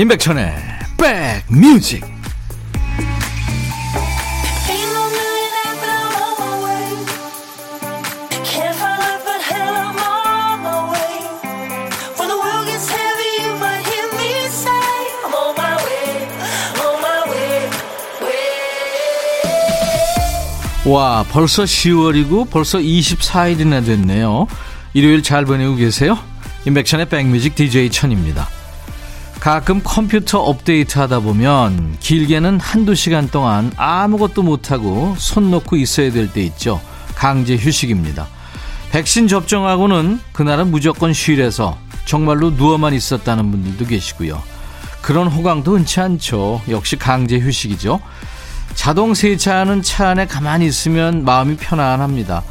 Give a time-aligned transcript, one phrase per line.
[0.00, 0.54] 임백천의
[0.96, 2.02] 백뮤직.
[20.86, 24.46] 와 벌써 10월이고 벌써 24일이나 됐네요
[24.94, 26.18] 일요일 잘 보내고 계세요
[26.64, 28.48] 임백천의 백뮤직 DJ 천입니다
[29.40, 36.30] 가끔 컴퓨터 업데이트 하다 보면 길게는 한두 시간 동안 아무것도 못하고 손 놓고 있어야 될
[36.30, 36.80] 때 있죠.
[37.14, 38.26] 강제 휴식입니다.
[38.92, 44.42] 백신 접종하고는 그날은 무조건 쉬래서 정말로 누워만 있었다는 분들도 계시고요.
[45.00, 46.60] 그런 호강도 흔치 않죠.
[46.68, 48.00] 역시 강제 휴식이죠.
[48.74, 52.42] 자동 세차하는 차 안에 가만히 있으면 마음이 편안합니다.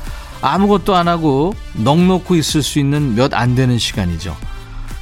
[0.41, 4.35] 아무것도 안 하고 넋 놓고 있을 수 있는 몇 안 되는 시간이죠.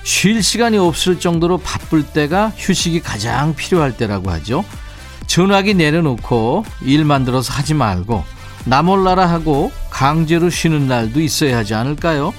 [0.07, 4.63] 쉴 시간이 없을 정도로 바쁠 때가 휴식이 가장 필요할 때라고 하죠.
[5.27, 8.23] 전화기 내려놓고 일 만들어서 하지 말고
[8.63, 12.33] 나 몰라라 하고 강제로 쉬는 날도 있어야 하지 않을까요?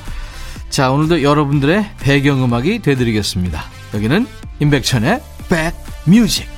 [0.71, 3.63] 자, 오늘도 여러분들의 배경음악이 되드리겠습니다.
[3.93, 4.27] 여기는
[4.61, 6.49] 임백천의 백뮤직.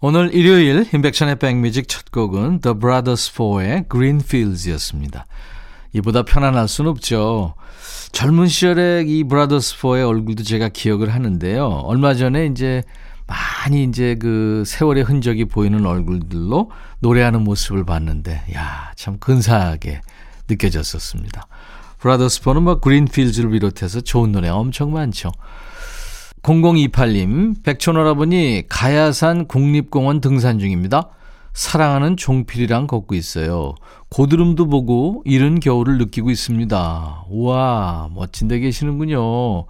[0.00, 5.26] 오늘 일요일 임백천의 백뮤직 첫 곡은 The Brothers 4의 Greenfields였습니다.
[5.92, 7.54] 이보다 편안할 순 없죠.
[8.12, 11.66] 젊은 시절에 이 브라더스 4의 얼굴도 제가 기억을 하는데요.
[11.66, 12.82] 얼마 전에 이제
[13.26, 20.00] 많이 이제 그 세월의 흔적이 보이는 얼굴들로 노래하는 모습을 봤는데, 야, 참 근사하게
[20.48, 21.46] 느껴졌었습니다.
[21.98, 25.30] 브라더스 4는 뭐 그린필즈를 비롯해서 좋은 노래 엄청 많죠.
[26.42, 31.08] 0028님, 백촌 할아버니 가야산 국립공원 등산 중입니다.
[31.52, 33.74] 사랑하는 종필이랑 걷고 있어요.
[34.08, 37.24] 고드름도 보고 이른 겨울을 느끼고 있습니다.
[37.28, 39.66] 우와, 멋진 데 계시는군요.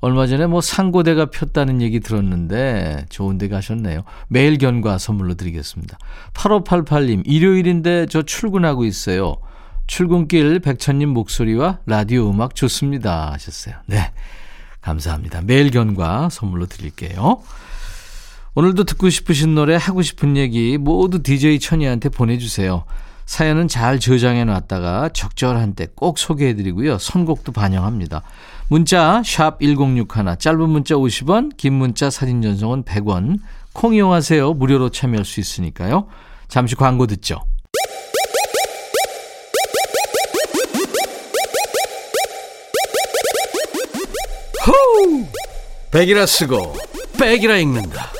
[0.00, 4.04] 얼마 전에 뭐 상고대가 폈다는 얘기 들었는데 좋은 데 가셨네요.
[4.28, 5.98] 매일 견과 선물로 드리겠습니다.
[6.34, 9.36] 8588님, 일요일인데 저 출근하고 있어요.
[9.86, 13.32] 출근길 백천님 목소리와 라디오 음악 좋습니다.
[13.32, 13.76] 하셨어요.
[13.86, 14.12] 네.
[14.80, 15.42] 감사합니다.
[15.42, 17.40] 매일 견과 선물로 드릴게요.
[18.58, 22.84] 오늘도 듣고 싶으신 노래, 하고 싶은 얘기 모두 DJ 천이한테 보내주세요.
[23.26, 26.96] 사연은 잘 저장해 놨다가 적절한 때 꼭 소개해 드리고요.
[26.96, 28.22] 선곡도 반영합니다.
[28.68, 33.40] 문자 1061, 짧은 문자 50원, 긴 문자 사진 전송은 100원.
[33.74, 34.54] 콩 이용하세요.
[34.54, 36.06] 무료로 참여할 수 있으니까요.
[36.48, 37.42] 잠시 광고 듣죠.
[44.66, 45.26] 호우!
[45.90, 46.74] 백이라 쓰고
[47.18, 48.15] 백이라 읽는다.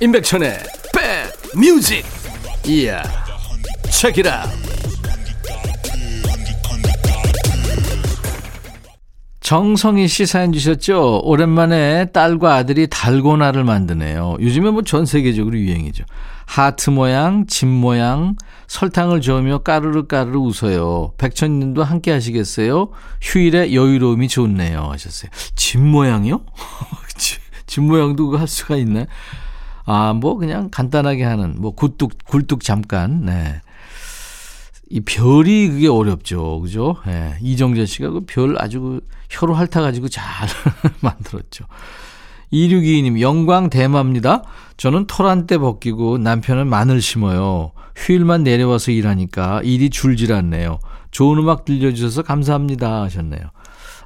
[0.00, 0.58] 임백천의
[0.92, 2.04] 백 뮤직.
[2.66, 3.02] 이야.
[9.40, 11.20] 정성희 씨 사연 주셨죠?
[11.22, 14.36] 오랜만에 딸과 아들이 달고나를 만드네요.
[14.40, 16.04] 요즘에 뭐 전 세계적으로 유행이죠.
[16.46, 18.34] 하트 모양, 집 모양,
[18.66, 21.12] 설탕을 저으며 까르르 까르르 웃어요.
[21.16, 22.90] 백천님도 함께 하시겠어요?
[23.22, 24.88] 휴일에 여유로움이 좋네요.
[24.90, 25.30] 하셨어요.
[25.54, 26.40] 집 모양이요?
[27.66, 29.06] 집 모양도 할 수가 있나요?
[29.86, 33.60] 아, 뭐 그냥 간단하게 하는, 뭐 굴뚝, 굴뚝 잠깐, 네.
[34.88, 36.60] 이 별이 그게 어렵죠.
[36.60, 36.96] 그죠?
[37.08, 37.34] 예.
[37.40, 40.24] 이정재 씨가 그 별 아주 그 혀로 핥아 가지고 잘
[41.00, 41.64] 만들었죠.
[42.52, 44.42] 2622님, 영광 대마입니다.
[44.76, 47.72] 저는 토란대 벗기고 남편은 마늘 심어요.
[47.96, 50.78] 휴일만 내려와서 일하니까 일이 줄질 않네요.
[51.10, 53.02] 좋은 음악 들려주셔서 감사합니다.
[53.02, 53.40] 하셨네요.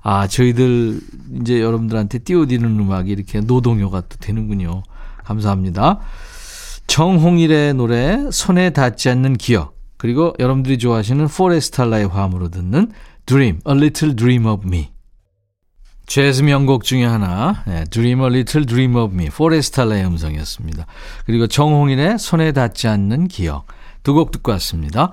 [0.02, 1.00] 아, 저희들
[1.40, 4.82] 이제 여러분들한테 띄워드리는 음악이 이렇게 노동요가 또 되는군요.
[5.24, 6.00] 감사합니다.
[6.86, 9.76] 정홍일의 노래, 손에 닿지 않는 기억.
[9.96, 12.90] 그리고 여러분들이 좋아하시는 포레스탈라의 화음으로 듣는
[13.26, 14.90] Dream, A Little Dream of Me.
[16.06, 20.86] 재즈 명곡 중에 하나, 네, Dream, A Little Dream of Me, 포레스탈라의 음성이었습니다.
[21.26, 23.66] 그리고 정홍일의 손에 닿지 않는 기억.
[24.02, 25.12] 두 곡 듣고 왔습니다.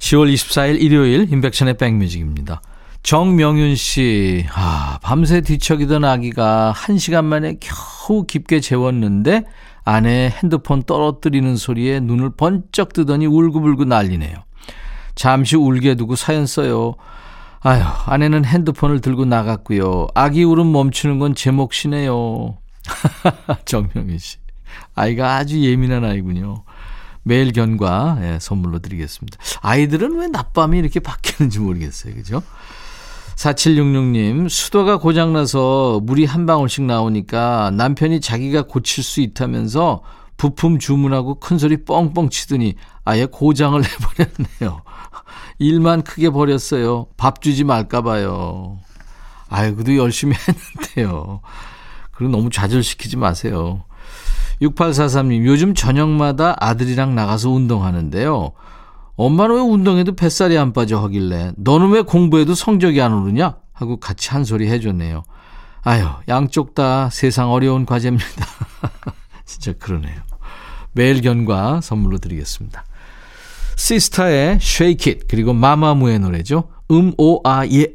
[0.00, 2.60] 10월 24일 일요일 인백션의 백뮤직입니다.
[3.02, 9.44] 정명윤 씨, 아, 밤새 뒤척이던 아기가 한 시간 만에 겨우 깊게 재웠는데
[9.84, 14.34] 아내 핸드폰 떨어뜨리는 소리에 눈을 번쩍 뜨더니 울고불고 난리네요.
[15.16, 16.94] 잠시 울게 두고 사연 써요.
[17.60, 20.06] 아휴, 아내는 핸드폰을 들고 나갔고요.
[20.14, 22.56] 아기 울음 멈추는 건 제 몫이네요.
[23.66, 24.36] 정명윤 씨.
[24.94, 26.64] 아이가 아주 예민한 아이군요.
[27.24, 29.38] 매일 견과 예, 선물로 드리겠습니다.
[29.60, 32.14] 아이들은 왜 낮밤이 이렇게 바뀌는지 모르겠어요.
[32.14, 32.42] 그죠?
[33.42, 40.02] 4766님, 수도가 고장나서 물이 한 방울씩 나오니까 남편이 자기가 고칠 수 있다면서
[40.36, 42.74] 부품 주문하고 큰 소리 뻥뻥 치더니
[43.04, 44.82] 아예 고장을 해버렸네요.
[45.58, 47.08] 일만 크게 버렸어요.
[47.16, 48.78] 밥 주지 말까봐요.
[49.48, 51.40] 아유, 그래도 열심히 했는데요.
[52.12, 53.82] 그리고 너무 좌절시키지 마세요.
[54.60, 58.52] 6843님, 요즘 저녁마다 아들이랑 나가서 운동하는데요.
[59.16, 63.56] 엄마는 왜 운동해도 뱃살이 안 빠져 하길래 너는 왜 공부해도 성적이 안 오르냐?
[63.72, 65.22] 하고 같이 한 소리 해줬네요.
[65.82, 68.26] 아유, 양쪽 다 세상 어려운 과제입니다.
[69.44, 70.20] 진짜 그러네요.
[70.92, 72.84] 매일 견과 선물로 드리겠습니다.
[73.76, 76.68] 시스타의 Shake It 그리고 마마무의 노래죠.
[76.90, 77.94] 음, 오, 아, 예.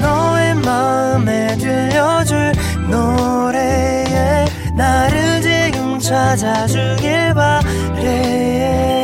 [0.00, 2.52] 너의 마음에 들려줄
[2.90, 4.44] 노래에
[4.76, 9.03] 나를 지금 찾아주길 바래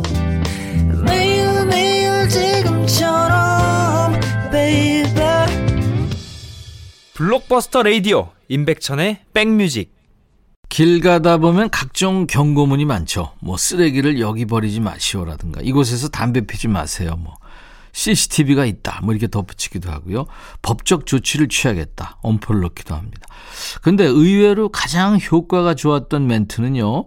[7.21, 9.93] 블록버스터 레이디오 임백천의 백뮤직
[10.69, 13.33] 길 가다 보면 각종 경고문이 많죠.
[13.41, 17.15] 뭐 쓰레기를 여기 버리지 마시오라든가 이곳에서 담배 피지 마세요.
[17.19, 17.35] 뭐
[17.91, 19.01] CCTV가 있다.
[19.03, 20.25] 뭐 이렇게 덧붙이기도 하고요.
[20.63, 22.17] 법적 조치를 취하겠다.
[22.23, 23.27] 엄포를 넣기도 합니다.
[23.83, 27.05] 근데 의외로 가장 효과가 좋았던 멘트는요.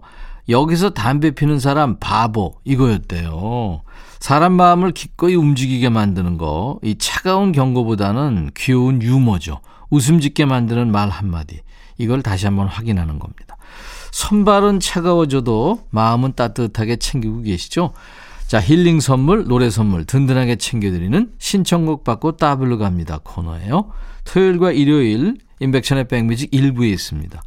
[0.48, 3.82] 여기서 담배 피는 사람 바보 이거였대요.
[4.20, 9.60] 사람 마음을 기꺼이 움직이게 만드는 거, 이 차가운 경고보다는 귀여운 유머죠.
[9.90, 11.60] 웃음 짓게 만드는 말 한마디.
[11.98, 13.56] 이걸 다시 한번 확인하는 겁니다.
[14.12, 17.92] 손발은 차가워져도 마음은 따뜻하게 챙기고 계시죠?
[18.46, 23.90] 자, 힐링 선물, 노래 선물 든든하게 챙겨드리는 신청곡 받고 따블로 갑니다 코너예요.
[24.24, 27.42] 토요일과 일요일 인백션의 백뮤직 일부에 있습니다.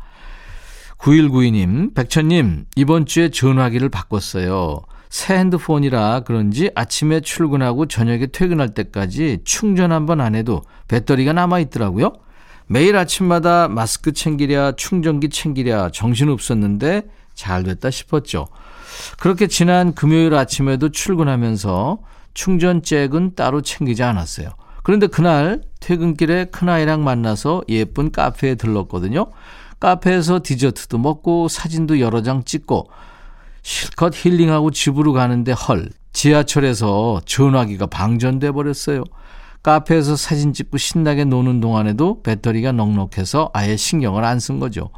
[0.98, 4.82] 9192님, 백천님, 이번 주에 전화기를 바꿨어요.
[5.10, 12.14] 새 핸드폰이라 그런지 아침에 출근하고 저녁에 퇴근할 때까지 충전 한번 안 해도 배터리가 남아있더라고요.
[12.68, 17.04] 매일 아침마다 마스크 챙기랴, 충전기 챙기랴 정신없었는데
[17.34, 18.48] 잘 됐다 싶었죠.
[19.20, 22.00] 그렇게 지난 금요일 아침에도 출근하면서
[22.34, 24.50] 충전잭은 따로 챙기지 않았어요.
[24.84, 29.28] 그런데 그날 퇴근길에 큰아이랑 만나서 예쁜 카페에 들렀거든요.
[29.80, 32.90] 카페에서 디저트도 먹고 사진도 여러 장 찍고
[33.62, 39.04] 실컷 힐링하고 집으로 가는데 헐 지하철에서 전화기가 방전돼 버렸어요.
[39.68, 44.92] 카페에서 사진 찍고 신나게 노는 동안에도 배터리가 넉넉해서 아예 신경을 안 쓴 거죠.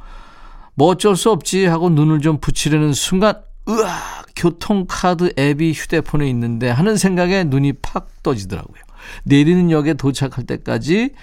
[0.75, 6.97] 뭐 어쩔 수 없지 하고 눈을 좀 붙이려는 순간 으아 교통카드 앱이 휴대폰에 있는데 하는
[6.97, 8.79] 생각에 눈이 팍 떠지더라고요.
[9.23, 11.13] 내리는 역에 도착할 때까지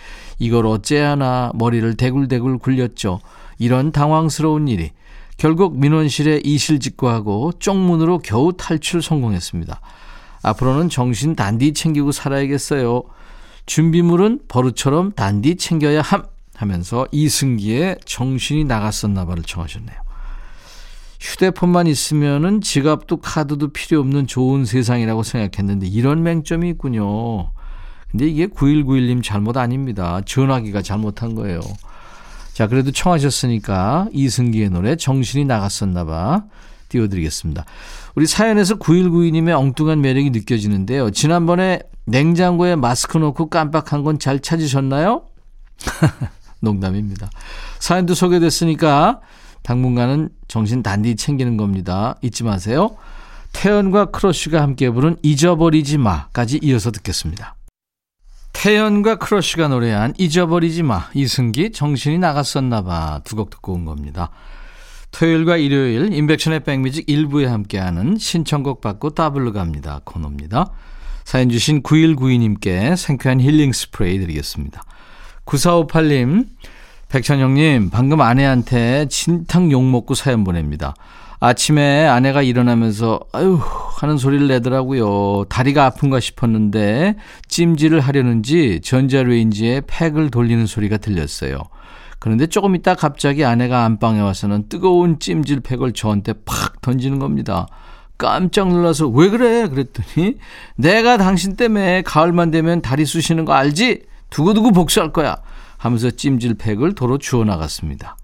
[0.40, 3.20] 이걸 어째야 하나 머리를 대굴대굴 굴렸죠.
[3.58, 4.90] 이런 당황스러운 일이
[5.36, 9.80] 결국 민원실에 이실직고하고 쪽문으로 겨우 탈출 성공했습니다.
[10.42, 13.04] 앞으로는 정신 단디 챙기고 살아야겠어요.
[13.66, 16.22] 준비물은 버릇처럼 단디 챙겨야 함
[16.54, 19.96] 하면서 이승기의 정신이 나갔었나 봐를 청하셨네요.
[21.20, 27.50] 휴대폰만 있으면은 지갑도 카드도 필요 없는 좋은 세상이라고 생각했는데 이런 맹점이 있군요.
[28.10, 30.20] 근데 이게 9191님 잘못 아닙니다.
[30.24, 31.60] 전화기가 잘못한 거예요.
[32.52, 36.44] 자, 그래도 청하셨으니까 이승기의 노래 정신이 나갔었나 봐.
[36.88, 37.64] 띄워드리겠습니다.
[38.14, 41.10] 우리 사연에서 9192님의 엉뚱한 매력이 느껴지는데요.
[41.10, 45.22] 지난번에 냉장고에 마스크 넣고 깜빡한 건 잘 찾으셨나요?
[46.60, 47.28] 농담입니다.
[47.78, 49.20] 사연도 소개됐으니까
[49.62, 52.16] 당분간은 정신 단디 챙기는 겁니다.
[52.22, 52.96] 잊지 마세요.
[53.52, 57.56] 태연과 크러쉬가 함께 부른 잊어버리지 마까지 이어서 듣겠습니다.
[58.52, 64.30] 태연과 크러쉬가 노래한 잊어버리지 마 이승기 정신이 나갔었나 봐 두 곡 듣고 온 겁니다.
[65.12, 70.70] 토요일과 일요일 임백천의 백뮤직 일부에 함께하는 신청곡 받고 따블로 갑니다 코너입니다.
[71.26, 74.84] 사연 주신 9192님께 상쾌한 힐링 스프레이 드리겠습니다.
[75.44, 76.46] 9458님
[77.08, 80.94] 백천영님, 방금 아내한테 진탕 욕먹고 사연 보냅니다.
[81.40, 83.58] 아침에 아내가 일어나면서, 아유,
[83.98, 85.46] 하는 소리를 내더라고요.
[85.48, 87.16] 다리가 아픈가 싶었는데,
[87.48, 91.58] 찜질을 하려는지 전자레인지에 팩을 돌리는 소리가 들렸어요.
[92.20, 97.66] 그런데 조금 있다 갑자기 아내가 안방에 와서는 뜨거운 찜질팩을 저한테 팍 던지는 겁니다.
[98.18, 99.68] 깜짝 놀라서 왜 그래?
[99.68, 100.36] 그랬더니
[100.76, 104.02] 내가 당신 때문에 가을만 되면 다리 쑤시는 거 알지?
[104.30, 105.36] 두고두고 복수할 거야.
[105.76, 108.16] 하면서 찜질팩을 도로 주워 나갔습니다.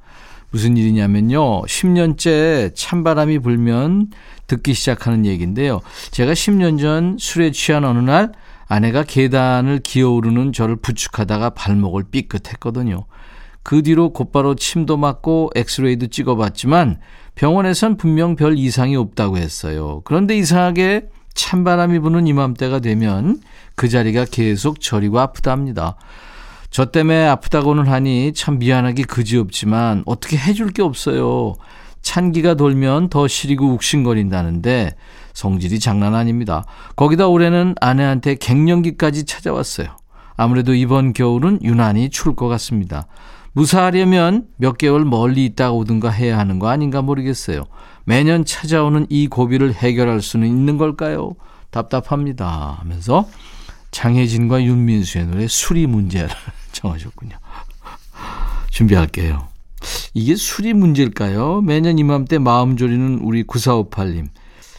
[0.51, 1.63] 무슨 일이냐면요.
[1.63, 4.11] 10년째 찬바람이 불면
[4.47, 5.81] 듣기 시작하는 얘기인데요.
[6.11, 8.33] 제가 10년 전 술에 취한 어느 날
[8.69, 13.05] 아내가 계단을 기어오르는 저를 부축하다가 발목을 삐끗했거든요.
[13.63, 16.99] 그 뒤로 곧바로 침도 맞고 엑스레이도 찍어봤지만
[17.35, 20.03] 병원에선 분명 별 이상이 없다고 했어요.
[20.05, 23.41] 그런데 이상하게 찬바람이 부는 이맘때가 되면
[23.75, 25.97] 그 자리가 계속 저리고 아프답니다.
[26.71, 31.55] 저 때문에 아프다고는 하니 참 미안하기 그지없지만 어떻게 해줄 게 없어요.
[32.03, 34.97] 찬기가 돌면 더 시리고 욱신거린다는데
[35.35, 36.65] 성질이 장난 아닙니다.
[36.97, 39.89] 거기다 올해는 아내한테 갱년기까지 찾아왔어요.
[40.37, 43.07] 아무래도 이번 겨울은 유난히 추울 것 같습니다.
[43.53, 47.65] 무사하려면 몇 개월 멀리 있다가 오든가 해야 하는 거 아닌가 모르겠어요.
[48.05, 51.33] 매년 찾아오는 이 고비를 해결할 수는 있는 걸까요?
[51.71, 52.79] 답답합니다.
[52.81, 53.29] 하면서
[53.91, 56.31] 장혜진과 윤민수의 노래 수리 문제를
[56.73, 57.37] 정하셨군요.
[58.71, 59.49] 준비할게요.
[60.15, 61.61] 이게 수리 문제일까요?
[61.61, 64.29] 매년 이맘때 마음 졸이는 우리 9458님.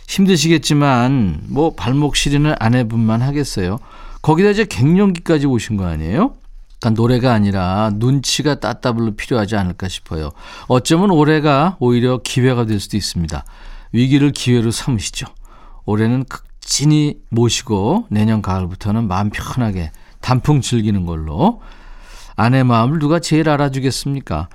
[0.07, 3.79] 힘드시겠지만 뭐 발목 시리는 아내분만 하겠어요.
[4.21, 6.35] 거기다 이제 갱년기까지 오신 거 아니에요?
[6.83, 10.31] 그러니까 노래가 아니라 눈치가 따따블로 필요하지 않을까 싶어요.
[10.67, 13.45] 어쩌면 올해가 오히려 기회가 될 수도 있습니다.
[13.93, 15.27] 위기를 기회로 삼으시죠.
[15.85, 21.61] 올해는 극진히 모시고 내년 가을부터는 마음 편하게 단풍 즐기는 걸로
[22.35, 24.49] 아내 마음을 누가 제일 알아주겠습니까?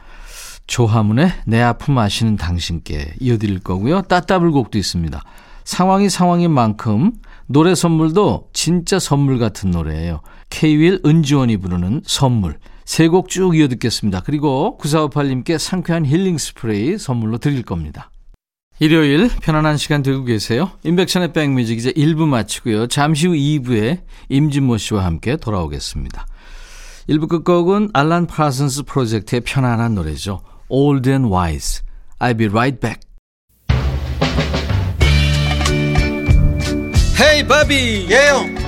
[0.66, 4.02] 조화문의 내 아픔 아시는 당신께 이어드릴 거고요.
[4.02, 5.22] 따따블 곡도 있습니다.
[5.64, 7.12] 상황이 상황인 만큼
[7.46, 10.20] 노래 선물도 진짜 선물 같은 노래예요.
[10.50, 12.58] K-윌 은지원이 부르는 선물.
[12.84, 14.22] 세 곡 쭉 이어 듣겠습니다.
[14.24, 18.10] 그리고 9458님께 상쾌한 힐링 스프레이 선물로 드릴 겁니다.
[18.80, 20.70] 일요일 편안한 시간 되고 계세요.
[20.84, 22.86] 임백천의 백뮤직 이제 1부 마치고요.
[22.86, 24.00] 잠시 후 2부에
[24.30, 26.26] 임진모 씨와 함께 돌아오겠습니다.
[27.10, 30.40] 1부 끝곡은 알란 파슨스 프로젝트의 편안한 노래죠.
[30.68, 31.82] Old and Wise.
[32.20, 33.00] I'll be right back.
[37.20, 38.67] Hey 바비 예영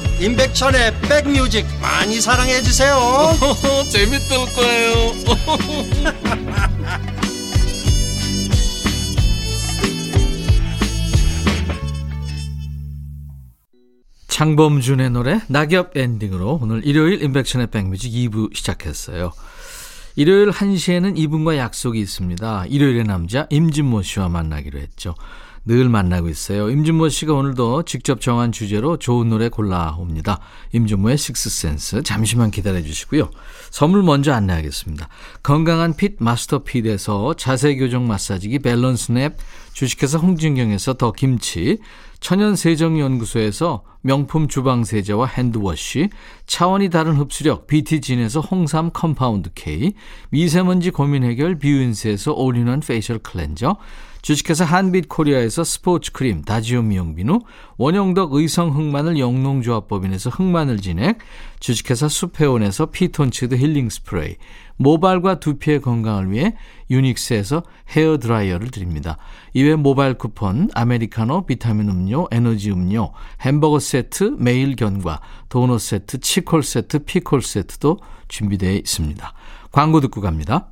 [0.21, 2.95] 임백천의 백뮤직 많이 사랑해 주세요
[3.89, 4.91] 재밌을 거예요
[14.27, 19.33] 장범준의 노래 낙엽 엔딩으로 오늘 일요일 인백션의 백뮤직 2부 시작했어요.
[20.15, 22.65] 일요일 1시에는 이분과 약속이 있습니다.
[22.67, 25.13] 일요일의 남자 임진모 씨와 만나기로 했죠.
[25.63, 26.69] 늘 만나고 있어요.
[26.69, 30.39] 임진모 씨가 오늘도 직접 정한 주제로 좋은 노래 골라옵니다.
[30.73, 33.29] 임진모의 식스센스 잠시만 기다려 주시고요.
[33.69, 35.07] 선물 먼저 안내하겠습니다.
[35.43, 39.37] 건강한 핏 마스터 핏에서 자세 교정 마사지기 밸런스 냅
[39.73, 41.77] 주식회사 홍진경에서 더 김치
[42.21, 46.09] 천연세정연구소에서 명품 주방세제와 hand wash,
[46.45, 49.93] 차원이 다른 흡수력 BT진에서 홍삼 compound K,
[50.29, 53.77] 미세먼지 고민 해결 뷰인스에서 all-in-one facial cleanser,
[54.21, 57.39] 주식회사 한빛코리아에서 스포츠 크림 다지오 미용비누,
[57.77, 61.17] 원형덕 의성 흑마늘 영농조합법인에서 흑마늘 진액,
[61.59, 64.35] 주식회사 수페온에서 피톤치드 힐링 스프레이,
[64.77, 66.55] 모발과 두피의 건강을 위해
[66.89, 69.17] 유닉스에서 헤어 드라이어를 드립니다.
[69.53, 76.63] 이외 모바일 쿠폰, 아메리카노, 비타민 음료, 에너지 음료, 햄버거 세트, 매일 견과, 도넛 세트, 치콜
[76.63, 79.33] 세트, 피콜 세트도 준비되어 있습니다.
[79.71, 80.71] 광고 듣고 갑니다.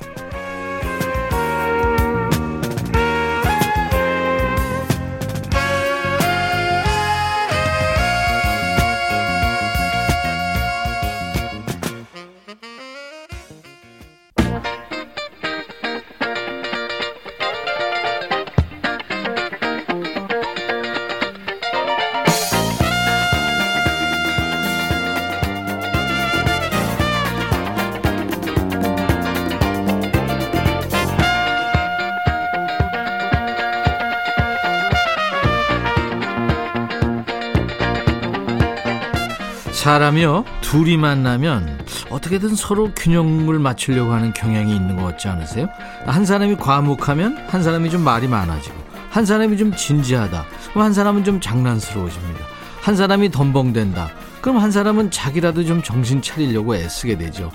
[40.71, 45.67] 둘이 만나면 어떻게든 서로 균형을 맞추려고 하는 경향이 있는 것 같지 않으세요?
[46.05, 48.73] 한 사람이 과묵하면 한 사람이 좀 말이 많아지고
[49.09, 52.39] 한 사람이 좀 진지하다 그럼 한 사람은 좀 장난스러워집니다
[52.79, 57.51] 한 사람이 덤벙댄다 그럼 한 사람은 자기라도 좀 정신 차리려고 애쓰게 되죠.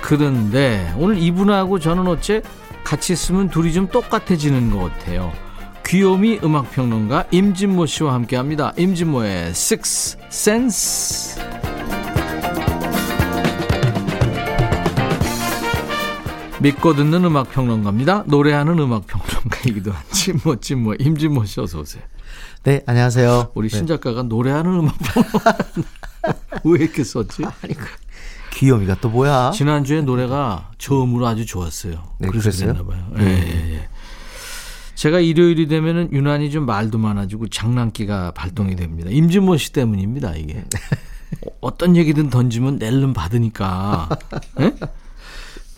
[0.00, 2.40] 그런데 오늘 이분하고 저는 어째
[2.82, 5.32] 같이 있으면 둘이 좀 똑같아지는 것 같아요.
[5.86, 8.72] 귀요미 음악평론가 임진모 씨와 함께합니다.
[8.78, 11.53] 임진모의 Six Sense.
[16.64, 18.24] 믿고 듣는 음악 평론가입니다.
[18.26, 22.02] 노래하는 음악 평론가이기도 한 진모 진모 임진모 씨 어서 오세요.
[22.62, 23.52] 네, 안녕하세요.
[23.54, 23.76] 우리 네.
[23.76, 25.58] 신 작가가 노래하는 음악 평론가
[26.64, 27.44] 왜 이렇게 썼지?
[27.44, 27.86] 아니, 그
[28.54, 29.50] 귀요미가 또 뭐야?
[29.50, 32.02] 지난주에 노래가 저음으로 아주 좋았어요.
[32.18, 32.50] 네, 그래서?
[32.50, 33.12] 그랬나 봐요.
[33.18, 33.88] 예, 예, 예.
[34.94, 39.10] 제가 일요일이 되면은 유난히 좀 말도 많아지고 장난기가 발동이 됩니다.
[39.12, 40.64] 임진모 씨 때문입니다, 이게.
[41.46, 44.08] 어, 어떤 얘기든 던지면 낼름 받으니까.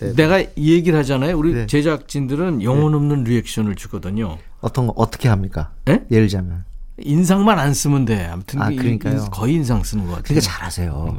[0.02, 0.12] 예?
[0.14, 1.36] 내가 이 얘기를 하잖아요.
[1.38, 1.66] 우리 네.
[1.66, 4.38] 제작진들은 영혼 없는 리액션을 주거든요.
[4.60, 5.70] 어떤 거 어떻게 합니까?
[5.88, 6.04] 예?
[6.10, 6.64] 예를 들자면.
[6.98, 8.24] 인상만 안 쓰면 돼.
[8.26, 9.24] 아무튼 아, 이- 그러니까요.
[9.26, 10.22] 이- 거의 인상 쓰는 것 같아요.
[10.24, 11.16] 그러니까 잘하세요.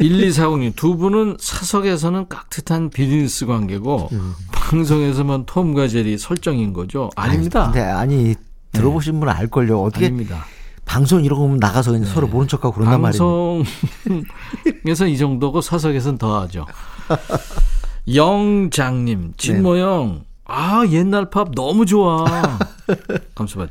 [0.00, 4.34] 1240님 두 분은 사석에서는 깍듯한 비즈니스 관계고 음.
[4.52, 7.10] 방송에서만 톰과 제리 설정인 거죠?
[7.16, 7.64] 아닙니다.
[7.66, 8.34] 근데 아니
[8.72, 9.82] 들어보신 분은 알 걸요.
[9.82, 10.44] 어떻게 아닙니다.
[10.84, 13.62] 방송 거 보면 나가서 그냥 서로 모른 척하고 그런단 말이에요.
[14.84, 16.66] 방송에서 이 정도고 사석에서는 더하죠.
[18.08, 22.24] 영장님, 진모형, 아 옛날 팝 너무 좋아.
[23.34, 23.70] 감사합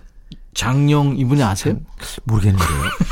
[0.54, 1.76] 장영 이분이 아세요?
[2.24, 2.68] 모르겠는데요.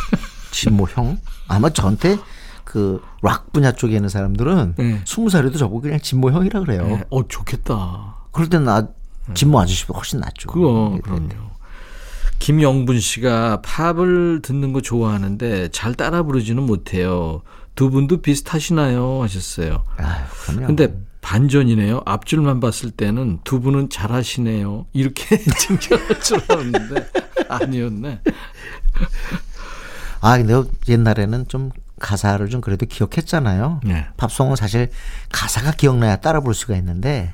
[0.51, 1.17] 진모 형?
[1.47, 2.17] 아마 저한테
[2.63, 5.01] 그 락 분야 쪽에 있는 사람들은 네.
[5.05, 6.83] 스무 살에도 저보고 그냥 진모 형이라 그래요.
[6.87, 7.03] 네.
[7.09, 8.15] 어 좋겠다.
[8.31, 8.87] 그럴 때는 나
[9.33, 10.49] 진모 아저씨보다 훨씬 낫죠.
[10.49, 11.27] 그거 네, 네, 그럼요.
[11.27, 11.35] 네.
[12.39, 17.41] 김영분 씨가 팝을 듣는 거 좋아하는데 잘 따라 부르지는 못해요.
[17.75, 19.23] 두 분도 비슷하시나요?
[19.23, 19.83] 하셨어요.
[19.97, 20.67] 아유, 그럼요.
[20.67, 22.01] 근데 반전이네요.
[22.05, 24.87] 앞줄만 봤을 때는 두 분은 잘하시네요.
[24.93, 27.09] 이렇게 칭찬할 줄 알았는데
[27.49, 28.21] 아니었네.
[30.21, 33.81] 아, 근데 옛날에는 좀 가사를 좀 그래도 기억했잖아요.
[33.83, 34.07] 네.
[34.17, 34.89] 팝송은 사실
[35.31, 37.33] 가사가 기억나야 따라 부를 수가 있는데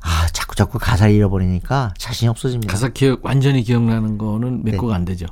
[0.00, 2.72] 아, 자꾸 자꾸 가사를 잃어버리니까 자신이 없어집니다.
[2.72, 4.76] 가사 기억 완전히 기억나는 거는 몇 네.
[4.76, 5.26] 곡안 되죠.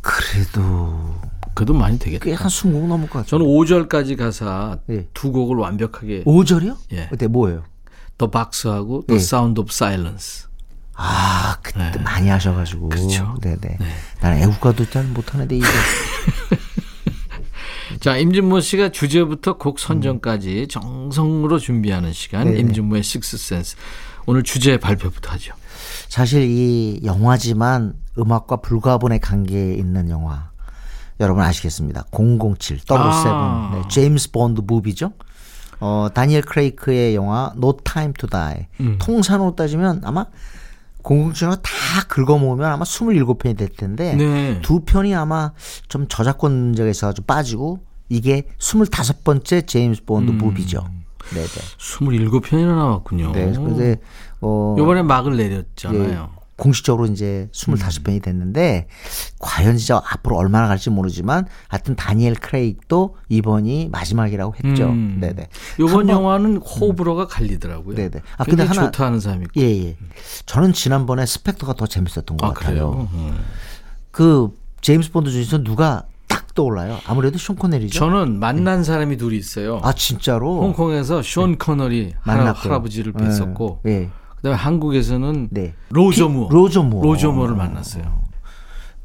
[0.00, 1.14] 그래도
[1.54, 2.24] 그래도 많이 되겠다.
[2.24, 3.26] 꽤한 20곡 넘을 것 같아요.
[3.26, 5.06] 저는 5절까지 가사 예.
[5.14, 6.76] 두 곡을 완벽하게 5절이요?
[6.92, 7.08] 예.
[7.10, 7.64] 그때 뭐예요?
[8.18, 9.22] 더 박스하고 The 예.
[9.22, 10.46] Sound of Silence.
[10.96, 12.88] 아, 그때 많이 하셔가지고.
[12.90, 12.96] 네.
[12.96, 13.36] 그렇죠.
[13.40, 13.78] 네네.
[14.20, 15.66] 난 애국가도 잘 못하는데 이게.
[18.00, 22.60] 자, 임진모 씨가 주제부터 곡 선정까지 정성으로 준비하는 시간, 네네.
[22.60, 23.76] 임진모의 식스센스.
[24.26, 25.54] 오늘 주제 발표부터 하죠.
[26.08, 30.50] 사실 이 영화지만 음악과 불가분의 관계에 있는 영화.
[31.20, 32.06] 여러분 아시겠습니다.
[32.10, 32.88] 007, 007.
[32.96, 33.70] 아.
[33.74, 35.12] 네, 제임스 본드 movie죠.
[35.80, 38.66] 어, 다니엘 크레이그의 영화 No Time to Die.
[38.80, 38.98] 음.
[39.00, 40.26] 통산으로 따지면 아마
[41.02, 41.70] 007을 다
[42.08, 44.60] 긁어모으면 아마 27편이 될 텐데 네.
[44.62, 45.52] 두 편이 아마
[45.88, 50.38] 좀 저작권 문제가 있어가지고 빠지고 이게 25번째 제임스 본드 음.
[50.38, 50.84] movie죠.
[51.32, 51.46] 네네.
[51.78, 53.32] 27편이나 나왔군요.
[53.32, 53.52] 네.
[53.52, 53.96] 근데
[54.40, 56.30] 어 요번에 막을 내렸잖아요.
[56.34, 58.86] 예, 공식적으로 이제 25편이 됐는데
[59.40, 64.84] 과연 진짜 앞으로 얼마나 갈지 모르지만 하여튼 다니엘 크레이그도 이번이 마지막이라고 했죠.
[64.86, 65.18] 음.
[65.20, 65.48] 네네.
[65.80, 67.96] 요번 한 번- 영화는 호불호가 갈리더라고요.
[67.96, 68.20] 네네.
[68.38, 69.60] 아, 근데 하나- 좋다 하는 사람이 있고.
[69.60, 69.96] 예, 예.
[70.46, 72.90] 저는 지난번에 스펙터가 더 재밌었던 것 아, 같아요.
[72.92, 73.08] 그래요?
[73.14, 73.38] 음.
[74.10, 76.98] 그 제임스 본드 중에서 누가 딱 떠올라요?
[77.06, 77.98] 아무래도 숀 코너리죠.
[77.98, 79.80] 저는 만난 사람이 둘이 있어요.
[79.82, 82.62] 아 진짜로 홍콩에서 숀 코너리 할아, 만났고요.
[82.72, 84.10] 할아버지를 예, 뵀었고 예.
[84.44, 85.72] 그다음에 한국에서는 네.
[85.88, 86.48] 로저 피- 무어.
[86.50, 87.02] 로저 무어.
[87.02, 88.22] 로저 무어를 만났어요.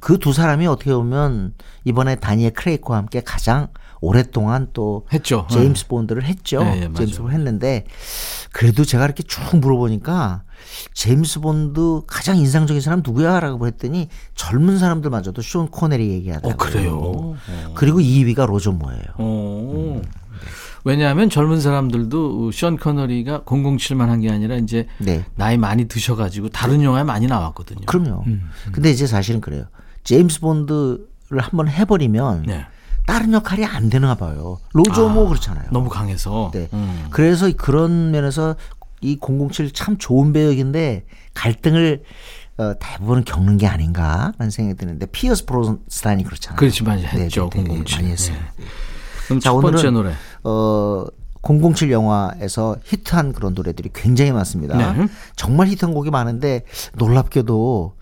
[0.02, 1.54] 그 두 사람이 어떻게 보면
[1.86, 3.67] 이번에 다니엘 크레이그와 함께 가장
[4.02, 5.45] 오랫동안 또 했죠.
[5.49, 6.62] 제임스 본드를 했죠.
[6.63, 6.93] 예, 예, 맞아요.
[6.95, 7.86] 제임스 본드 했는데
[8.54, 10.43] 그래도 제가 이렇게 쭉 물어보니까
[10.93, 16.54] 제임스 본드 가장 인상적인 사람 누구야라고 했더니 젊은 사람들마저도 쇼 코넬이 얘기하더라고요.
[16.54, 17.36] 어, 그래요?
[17.75, 19.04] 그리고 2위가 로저 모예요.
[19.17, 20.02] 어.
[20.84, 25.26] 왜냐하면 젊은 사람들도 션 커너리가 007만 한 게 아니라 이제 네.
[25.36, 27.82] 나이 많이 드셔가지고 다른 영화에 많이 나왔거든요.
[27.86, 28.24] 그럼요.
[28.28, 29.65] 음, 근데 이제 사실은 그래요.
[30.04, 31.00] 제임스 본드를
[31.39, 32.65] 한번 해버리면 네.
[33.06, 34.60] 다른 역할이 안 되나 봐요.
[34.74, 35.65] 로저 모 그렇잖아요.
[35.72, 36.52] 너무 강해서.
[36.54, 36.68] 네.
[36.74, 37.08] 음.
[37.12, 38.56] 그래서 그런 면에서
[39.02, 42.04] 이 007 참 좋은 배역인데 갈등을
[42.58, 46.58] 어, 대부분 겪는 게 아닌가 라는 생각이 드는데 피어스 브로스넌이 그렇잖아요.
[46.58, 47.50] 그렇지 많이 했죠.
[47.54, 47.98] 네, 네, 네, 007.
[48.02, 48.36] 많이 했어요.
[48.58, 48.65] 네.
[49.28, 50.13] 그럼 자, 첫 번째 오늘은 노래.
[50.43, 51.06] 어,
[51.41, 54.78] 007 영화에서 히트한 그런 노래들이 굉장히 많습니다.
[54.93, 55.08] 네.
[55.36, 56.63] 정말 히트한 곡이 많은데
[56.95, 57.95] 놀랍게도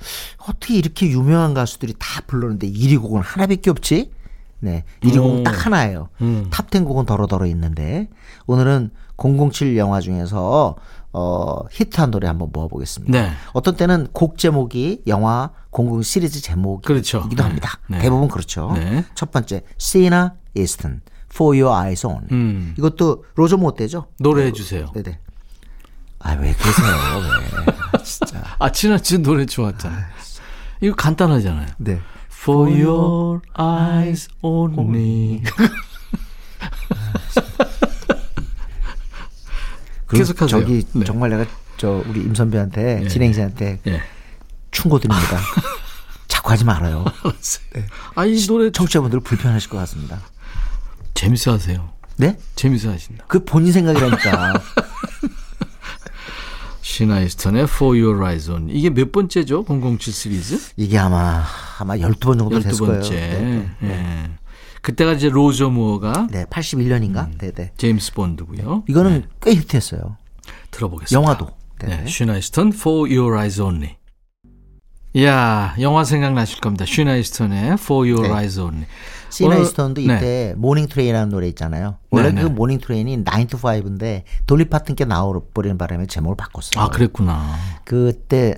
[0.47, 4.11] 어떻게 이렇게 유명한 가수들이 다 불렀는데 1위 곡은 하나밖에 없지?
[4.59, 4.83] 네.
[5.01, 5.43] 1위 곡은 오.
[5.43, 6.09] 딱 하나예요.
[6.21, 6.47] 음.
[6.49, 8.09] top 10 곡은 더러더러 있는데
[8.47, 10.75] 오늘은 007 영화 중에서
[11.13, 13.11] 어 히트한 노래 한번 모아보겠습니다.
[13.11, 13.31] 네.
[13.53, 17.29] 어떤 때는 곡 제목이 영화 00 시리즈 제목이기도 그렇죠.
[17.29, 17.41] 네.
[17.43, 17.79] 합니다.
[17.87, 17.99] 네.
[17.99, 18.71] 대부분 그렇죠.
[18.75, 19.05] 네.
[19.15, 21.01] 첫 번째 시나 이스턴
[21.37, 22.27] For Your Eyes On.
[22.31, 22.73] 음.
[22.79, 24.07] 이것도 로저 모때죠?
[24.19, 24.91] 노래해 주세요.
[24.95, 25.19] 네네.
[26.19, 26.87] 아 왜 그러세요?
[26.87, 27.75] 왜?
[27.93, 28.43] 아, 진짜.
[28.57, 30.03] 아, 지난주 노래 좋았잖아요.
[30.81, 31.67] 이거 간단하잖아요.
[31.77, 31.99] 네.
[32.31, 35.43] For your eyes only.
[40.07, 40.61] 그리고 계속하세요.
[40.61, 41.05] 저기 네.
[41.05, 41.45] 정말 내가
[41.77, 43.07] 저 우리 임 선배한테 예.
[43.07, 44.01] 진행자한테 예.
[44.71, 45.39] 충고드립니다.
[46.27, 47.05] 자꾸 하지 말아요.
[48.15, 50.19] 아, 이 노래 청취자분들 불편하실 것 같습니다.
[51.17, 51.89] 재밌어 하세요.
[52.17, 52.37] 네?
[52.55, 53.25] 재밌어 하신다.
[53.27, 54.61] 그 본인 생각이라니까.
[56.81, 58.69] 시나이스턴의 For Your Eyes On.
[58.69, 59.65] 이게 몇 번째죠?
[59.67, 60.59] 007 시리즈?
[60.77, 61.43] 이게 아마
[61.79, 63.01] 아마 12번 정도 됐을 열두 거예요.
[63.01, 63.15] 번째.
[63.15, 63.89] 네, 네.
[63.89, 64.29] 예.
[64.81, 67.27] 그때가 이제 로저 무어가 네, 81년인가?
[67.27, 67.37] 음.
[67.39, 67.71] 네, 네.
[67.77, 68.83] 제임스 본드고요.
[68.87, 70.17] 이거는 꽤 히트했어요.
[70.71, 71.21] 들어보겠습니다.
[71.21, 71.49] 영화도.
[71.81, 72.03] 네.
[72.03, 73.97] 네, 시나 이스턴 For Your Eyes Only.
[75.23, 76.85] 야, 영화 생각나실 겁니다.
[76.85, 78.33] 시나 이스턴의 For Your 네.
[78.33, 78.85] Eyes Only.
[79.29, 80.15] 시나 이스턴도 네.
[80.15, 81.97] 이때 Morning Train이라는 노래 있잖아요.
[82.09, 82.53] 원래 네, 그 네.
[82.53, 86.83] Morning Train이 9 to 5인데 돌리 파튼 게 나와버리는 바람에 제목을 바꿨어요.
[86.83, 87.55] 아, 그랬구나.
[87.83, 88.55] 그때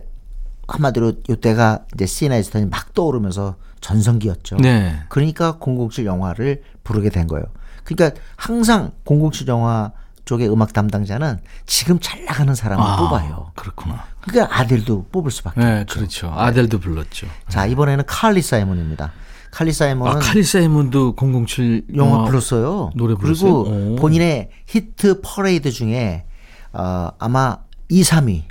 [0.67, 4.57] 한마디로 이때가 이제 시나 이스턴이 막 떠오르면서 전성기였죠.
[4.57, 5.01] 네.
[5.09, 7.45] 그러니까 007 영화를 부르게 된 거예요.
[7.83, 9.91] 그러니까 항상 007 영화
[10.25, 13.51] 쪽의 음악 담당자는 지금 잘 나가는 사람을 아, 뽑아요.
[13.55, 14.05] 그렇구나.
[14.21, 15.95] 그러니까 아델도 뽑을 수밖에 네, 없죠.
[15.95, 16.33] 그렇죠.
[16.35, 17.25] 아델도 불렀죠.
[17.47, 19.11] 자 이번에는 칼리 사이먼입니다.
[19.51, 22.91] 칼리 사이먼은 아, 칼리 사이먼도 007 영화 불렀어요.
[22.95, 23.93] 노래 그리고 불렀어요?
[23.93, 23.95] 오.
[23.95, 26.25] 본인의 hit parade 중에
[26.73, 27.57] 어, 아마
[27.89, 28.43] 2, 3위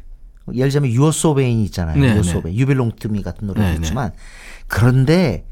[0.54, 2.00] 예를 들자면 You're So Vain이 있잖아요.
[2.00, 2.22] 네, 유어 네.
[2.22, 3.78] 소베인, 유빌롱 투미 같은 노래도 네, 네.
[3.80, 4.12] 있지만
[4.66, 5.46] 그런데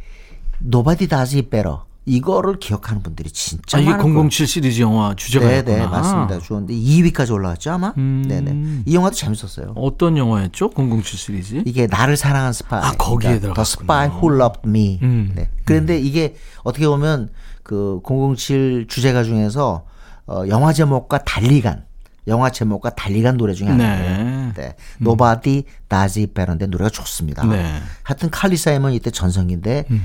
[0.64, 4.28] Nobody Does It Better 이거를 기억하는 분들이 진짜 아, 이게 많을 거예요.
[4.28, 5.76] 007 시리즈 영화 주제가였구나.
[5.76, 6.38] 네네 맞습니다.
[6.38, 7.92] 주었는데 2위까지 올라왔죠 아마.
[7.98, 8.24] 음.
[8.26, 9.72] 네네 이 영화도 재밌었어요.
[9.74, 10.70] 어떤 영화였죠?
[10.70, 11.62] 007 시리즈?
[11.66, 12.80] 이게 나를 사랑한 스파이.
[12.80, 13.64] 아, 거기에 그러니까 들어갔구나.
[13.64, 15.00] The Spy Who Loved Me.
[15.02, 15.32] 음.
[15.34, 15.50] 네.
[15.64, 17.30] 그런데 이게 어떻게 보면
[17.64, 19.84] 그 007 주제가 중에서
[20.28, 21.84] 어, 영화 제목과 달리 간
[22.28, 24.52] 영화 제목과 달리 간 노래 중에 하나예요.
[24.52, 24.52] 네.
[24.54, 24.76] 네.
[25.00, 27.44] Nobody Does It Better인데 노래가 좋습니다.
[27.46, 27.80] 네.
[28.04, 30.04] 하여튼 칼리 사이먼 이때 전성기인데 음.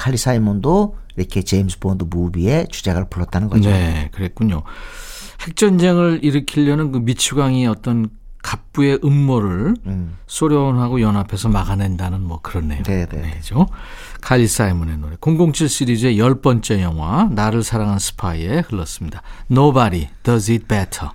[0.00, 3.68] 칼리 사이먼도 이렇게 제임스 본드 movie의 주제가를 불렀다는 거죠.
[3.68, 4.62] 네, 그랬군요.
[5.42, 8.08] 핵전쟁을 일으키려는 그 미치광이 어떤
[8.42, 9.74] 갑부의 음모를
[10.26, 12.82] 소련하고 연합해서 막아낸다는 뭐 그런 내용.
[12.84, 13.38] 네, 네.
[13.42, 13.66] 죠
[14.22, 15.16] 칼리 사이먼의 노래.
[15.20, 19.20] 007 시리즈의 열 번째 영화 나를 사랑한 스파이에 흘렀습니다.
[19.50, 21.10] Nobody Does It Better.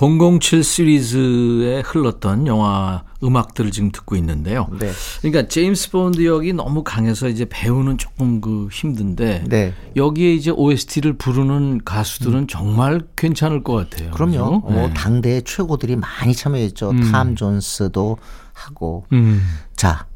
[0.00, 4.66] 007 시리즈에 흘렀던 영화 음악들을 지금 듣고 있는데요.
[4.78, 4.90] 네.
[5.20, 9.74] 그러니까 제임스 본드 역이 너무 강해서 이제 배우는 조금 그 힘든데 네.
[9.96, 14.08] 여기에 이제 OST를 부르는 가수들은 정말 괜찮을 것 같아요.
[14.08, 14.12] 음.
[14.12, 14.60] 그럼요.
[14.60, 14.94] 뭐 네.
[14.94, 16.94] 당대 최고들이 많이 참여했죠.
[17.12, 18.16] 탐 존스도
[18.54, 19.04] 하고.
[19.12, 19.42] 음.
[19.76, 20.06] 자,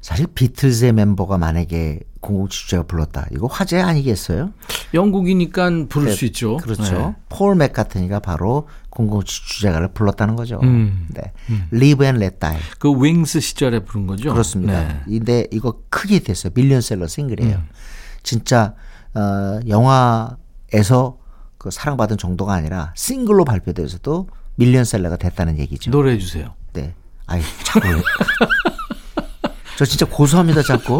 [0.00, 3.26] 사실 비틀즈의 멤버가 만약에 007 주제가 불렀다.
[3.32, 4.52] 이거 화제 아니겠어요?
[4.94, 6.56] 영국이니까 부를 네, 수 있죠.
[6.56, 6.82] 그렇죠.
[6.82, 7.14] 네.
[7.28, 8.66] 폴 맥카트니가 바로
[8.98, 10.58] 007 주제가를 불렀다는 거죠.
[10.62, 11.06] 음.
[11.10, 11.32] 네.
[11.72, 12.56] Live and Let Die.
[12.78, 14.32] 그 윙스 시절에 부른 거죠.
[14.32, 14.72] 그렇습니다.
[14.88, 15.00] 네.
[15.06, 16.52] 근데 이거 크게 됐어요.
[16.54, 17.56] 밀리언셀러 싱글이에요.
[17.56, 17.68] 음.
[18.22, 18.74] 진짜
[19.14, 21.18] 어, 영화에서
[21.58, 25.90] 그 사랑받은 정도가 아니라 싱글로 발표돼서도 밀리언셀러가 됐다는 얘기죠.
[25.90, 26.54] 노래해 주세요.
[26.72, 26.94] 네.
[27.26, 28.02] 아이 자꾸 왜-
[29.78, 30.98] 저 진짜 고소합니다 자꾸.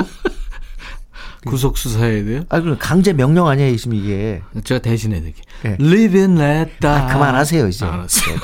[1.46, 2.42] 구속 수사해야 돼요.
[2.48, 4.42] 아 그럼 강제 명령 아니에요 지금 이게.
[4.64, 5.44] 제가 대신해 드릴게요.
[5.62, 5.76] 네.
[5.80, 7.02] Live and let die.
[7.02, 7.84] 아, 그만하세요 이제.
[7.84, 8.36] 알았어요.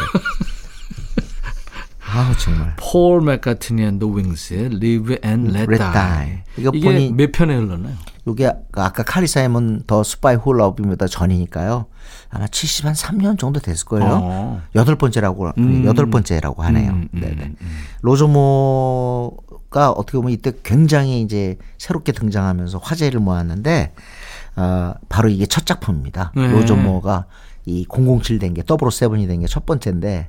[2.14, 2.74] 아 정말.
[2.76, 6.42] 폴 맥카트니 and the Wings의 Live and Let, Let Die.
[6.56, 7.94] 이거 이게 본인- 몇 편에 흘렀나요?
[8.26, 11.86] 요게 아까 칼리 사이먼 The Spy Who Loved Me 전이니까요.
[12.30, 14.06] 아마 70한 3년 정도 됐을 거예요.
[14.22, 14.62] 어.
[14.74, 15.50] 여덟 번째라고
[15.84, 16.90] 여덟 번째라고 하네요.
[16.92, 17.52] 음, 음, 네네.
[18.02, 23.92] 로저 무어가 어떻게 보면 이때 굉장히 이제 새롭게 등장하면서 화제를 모았는데
[24.56, 26.32] 어, 바로 이게 첫 작품입니다.
[26.34, 26.46] 네.
[26.48, 27.26] 로저 무어가
[27.66, 30.28] 이 007 된 게 double seven이 된 게 첫 번째인데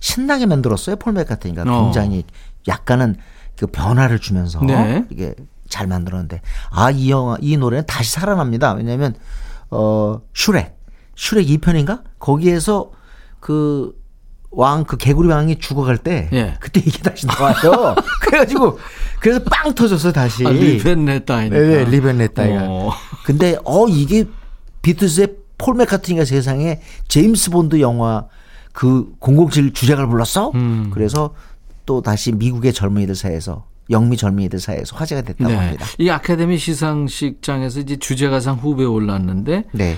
[0.00, 0.96] 신나게 만들었어요.
[0.96, 1.84] 폴 맥카트니가 어.
[1.84, 2.24] 굉장히
[2.66, 3.16] 약간은
[3.56, 5.04] 그 변화를 주면서 네.
[5.10, 5.34] 이게
[5.68, 8.72] 잘 만들었는데 아 이 영화 이 노래는 다시 살아납니다.
[8.72, 9.14] 왜냐하면
[9.70, 10.76] 어 슈렉
[11.16, 12.90] 슈렉 2편인가 거기에서
[13.40, 13.96] 그
[14.50, 16.56] 왕 그 개구리 왕이 죽어갈 때 예.
[16.58, 17.94] 그때 이게 다시 나와요.
[18.22, 18.78] 그래가지고
[19.20, 20.42] 그래서 빵 터졌어 다시.
[20.46, 20.50] 아,
[21.26, 21.58] Die니까.
[21.58, 22.62] 네, Live and Let Die가.
[22.66, 22.90] 어.
[23.26, 24.24] 근데 어 이게
[24.80, 28.24] 비틀즈의 폴 맥카트니가 세상에 제임스 본드 영화
[28.78, 30.52] 그 007 주제가를 불렀어?
[30.54, 30.90] 음.
[30.94, 31.34] 그래서
[31.84, 35.56] 또 다시 미국의 젊은이들 사이에서 영미 젊은이들 사이에서 화제가 됐다고 네.
[35.56, 35.84] 합니다.
[35.98, 39.96] 이 아카데미 시상식장에서 이제 주제가상 후보에 올랐는데 네.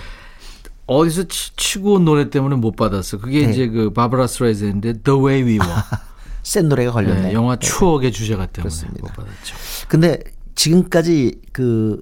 [0.87, 3.19] 어디서 치, 온 노래 때문에 못 받았어.
[3.19, 3.53] 그게 네.
[3.53, 5.83] 이제 그 바브라 스트라이즈인데 The Way We Were.
[6.43, 7.21] 센 노래가 걸렸네.
[7.21, 9.03] 네, 영화 추억의 주제가 때문에 그렇습니다.
[9.03, 9.57] 못 받았죠.
[9.89, 10.21] 근데
[10.55, 12.01] 지금까지 그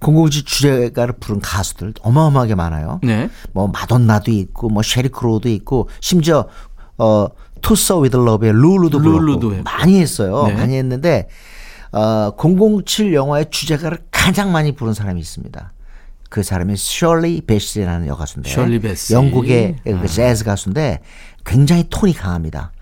[0.00, 3.00] 공공칠 주제가를 부른 가수들 어마어마하게 많아요.
[3.02, 3.30] 네.
[3.52, 6.46] 뭐 마돈나도 있고 뭐 쉐리 크로우도 있고 심지어
[6.98, 7.26] 어
[7.62, 9.62] To Sir with Love의 룰루도 불렀고.
[9.64, 10.46] 많이 했어요.
[10.48, 10.54] 네.
[10.54, 11.28] 많이 했는데
[11.92, 15.72] 어 007 영화의 주제가를 가장 많이 부른 사람이 있습니다.
[16.28, 19.14] 그 사람이 셜리 베시라는 여가수인데 셜리 베시.
[19.14, 20.00] 영국의 아.
[20.00, 21.00] 그 재즈 가수인데
[21.44, 22.72] 굉장히 톤이 강합니다.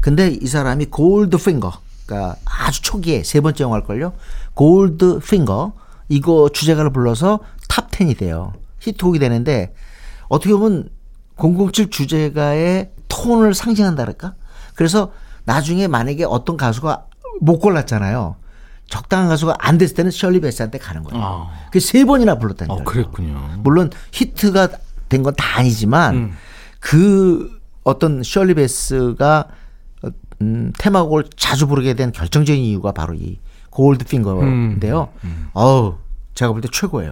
[0.00, 1.72] 근데 이 사람이 Goldfinger
[2.06, 4.12] 그러니까 아주 초기에 세 번째 영화일 걸요.
[4.54, 5.72] Goldfinger
[6.10, 7.38] 이거 주제가를 불러서
[7.68, 8.52] top 10이 돼요.
[8.80, 9.72] 히트곡이 되는데
[10.28, 10.88] 어떻게 보면
[11.36, 14.34] 007 주제가의 톤을 상징한다랄까?
[14.74, 15.12] 그래서
[15.44, 17.06] 나중에 만약에 어떤 가수가
[17.40, 18.36] 못 골랐잖아요.
[18.88, 21.24] 적당한 가수가 안 됐을 때는 셜리 베시한테 가는 거예요.
[21.24, 21.50] 아.
[21.70, 22.84] 그 세 번이나 불렀다는 어, 거예요.
[22.84, 23.54] 그랬군요.
[23.62, 24.68] 물론 히트가
[25.08, 26.32] 된 건 다 아니지만 음.
[26.80, 27.50] 그
[27.84, 29.46] 어떤 셜리 베스가
[30.02, 30.08] 어,
[30.42, 33.38] 음, 테마곡을 자주 부르게 된 결정적인 이유가 바로 이
[33.70, 35.08] 골드 핑거인데요.
[35.52, 35.94] 어우,
[36.34, 37.10] 제가 볼 때 최고예요.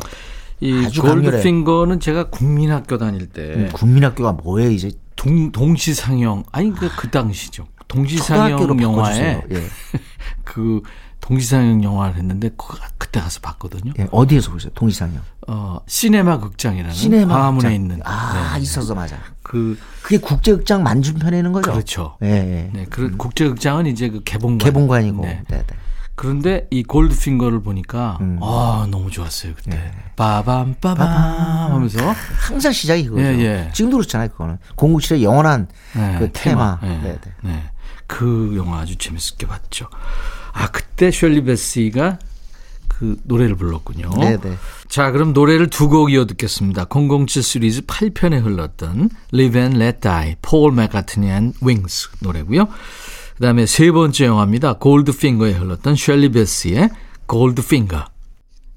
[0.61, 0.89] 이.
[1.01, 7.67] 골드핑거는 제가 국민학교 다닐 때 음, 국민학교가 뭐예요, 이제 동, 동시상영 아니 그, 그 당시죠.
[7.87, 9.43] 동시상영 영화에.
[9.53, 9.63] 예.
[10.45, 10.83] 그
[11.21, 13.93] 동시상영 영화를 했는데 그, 그때 가서 봤거든요.
[13.99, 14.73] 예, 어디에서 보세요?
[14.75, 15.21] 동시상영.
[15.47, 17.73] 어 시네마 극장이라는 시네마 광화문에 극장.
[17.75, 18.63] 있는 아, 네.
[18.63, 19.17] 있어서 맞아.
[19.43, 21.71] 그 그게 국제극장 만준편에 있는 거죠?
[21.73, 22.17] 그렇죠.
[22.23, 22.71] 예, 예.
[22.73, 24.59] 네, 그 국제극장은 이제 그 개봉관.
[24.59, 25.23] 개봉관이고.
[25.23, 25.43] 네.
[25.49, 25.77] 네, 네.
[26.19, 28.41] 그런데 이 골드핑거를 보니까 음.
[28.43, 29.71] 아 너무 좋았어요 그때.
[29.71, 29.93] 네.
[30.17, 32.01] 빠밤 빠밤 하면서
[32.41, 33.23] 항상 시작이 그거죠.
[33.25, 33.71] 예, 예.
[33.73, 34.59] 지금도 그렇잖아요, 그거는.
[34.77, 36.81] 007의 영원한 네, 그 테마.
[36.83, 37.33] 네, 네, 네.
[37.43, 37.63] 네.
[38.09, 39.89] 그 영화 아주 재밌게 봤죠.
[40.53, 42.19] 아 그때 셜리 베시가
[42.89, 44.11] 그 노래를 불렀군요.
[44.19, 44.57] 네, 네.
[44.89, 46.87] 자, 그럼 노래를 두 곡 이어 듣겠습니다.
[46.87, 52.67] 007 시리즈 8편에 흘렀던 Live and Let Die, 폴 맥카트니 and Wings 노래고요.
[53.39, 54.73] 그 다음에 세 번째 영화입니다.
[54.79, 56.91] Goldfinger에 흘렀던 셜리 베시의
[57.27, 58.05] Goldfinger.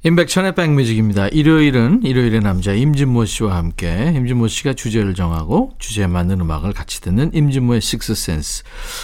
[0.03, 1.29] 임백천의 백뮤직입니다.
[1.29, 7.31] 일요일은 일요일의 남자 임진모 씨와 함께 임진모 씨가 주제를 정하고 주제에 맞는 음악을 같이 듣는
[7.33, 8.61] 임진모의 식스센스.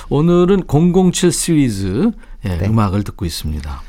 [0.10, 2.12] 오늘은 007 시리즈
[2.46, 3.82] 예, 음악을 듣고 있습니다.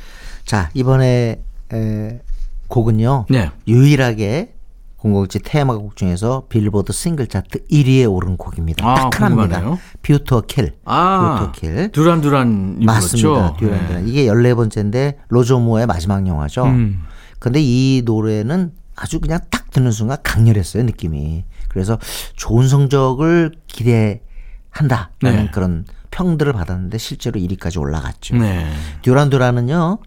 [0.46, 1.42] 자, 이번에
[1.74, 2.20] 에,
[2.68, 3.26] 곡은요.
[3.28, 3.50] 네.
[3.66, 4.54] 유일하게
[5.02, 8.86] 007 테마 곡 중에서 빌보드 싱글 차트 1위에 오른 곡입니다.
[8.86, 9.60] 아, 딱 하나입니다.
[9.60, 9.78] 궁금하네요.
[10.02, 10.74] View to a Kill.
[10.84, 11.92] 아, View to a Kill.
[11.92, 13.28] 듀란 듀란이 맞습니다.
[13.28, 13.56] 불렀죠?
[13.58, 13.86] 듀란 네.
[13.88, 14.08] 듀란.
[14.08, 16.64] 이게 14번째인데 로저 무어의 마지막 영화죠.
[16.64, 17.04] 음.
[17.38, 21.44] 근데 이 노래는 아주 그냥 딱 듣는 순간 강렬했어요, 느낌이.
[21.68, 21.98] 그래서
[22.34, 25.50] 좋은 성적을 기대한다라는 네.
[25.52, 28.36] 그런 평들을 받았는데 실제로 1위까지 올라갔죠.
[28.36, 28.66] 네.
[29.02, 29.98] 듀란 듀란은요.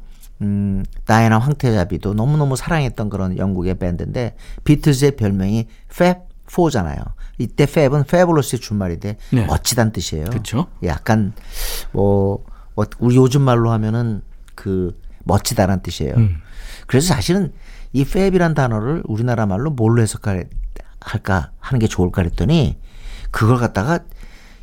[0.41, 7.03] 음, 다이나 황태자비도 너무너무 사랑했던 그런 영국의 밴드인데 비틀즈의 별명이 팹 4잖아요.
[7.37, 9.45] 이때 팹은 페블러스의 준말인데 네.
[9.45, 10.25] 멋지다는 뜻이에요.
[10.25, 10.67] 그쵸.
[10.83, 11.33] 약간
[11.91, 12.43] 뭐,
[12.75, 14.21] 뭐 우리 요즘 말로 하면은
[14.55, 16.15] 그 멋지다라는 뜻이에요.
[16.15, 16.37] 음.
[16.87, 17.53] 그래서 사실은
[17.93, 22.77] 이 fab이란 단어를 우리나라 말로 뭘로 해석할까 하는 게 좋을까 그랬더니
[23.31, 23.99] 그걸 갖다가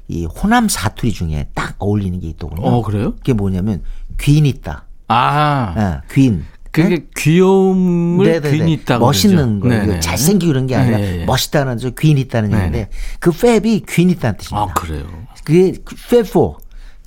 [0.09, 2.63] 이 호남 사투리 중에 딱 어울리는 게 있더군요.
[2.63, 3.15] 어, 그래요?
[3.17, 3.83] 그게 뭐냐면
[4.19, 4.88] 귄 있다.
[5.09, 6.45] 아, 예, 귄.
[6.71, 8.51] 그게 귀여움을 네네네.
[8.57, 9.69] 귄 있다고 멋있는 그러죠.
[9.69, 9.87] 거예요.
[9.87, 10.01] 네네.
[10.01, 11.25] 잘생기고 이런 게 아니라 네, 네.
[11.25, 12.65] 멋있다는 저 귄 있다는 네네.
[12.67, 14.63] 얘기인데 그 fab이 귄 있다는 뜻입니다.
[14.71, 15.07] 아, 그래요.
[15.45, 16.57] 그게 Fab 4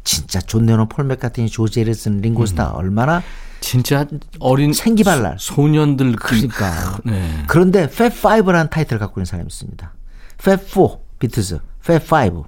[0.04, 3.22] 진짜 존 레논 폴 맥카트니 조지 해리슨 링고 스타 얼마나
[3.60, 4.08] 진짜
[4.40, 5.36] 어린 생기발랄.
[5.38, 7.44] 소- 소년들 그- 그러니까 네.
[7.48, 9.94] 그런데 팹5라는 타이틀을 갖고 있는 사람이 있습니다.
[10.40, 12.44] 팹4 비트즈 팹5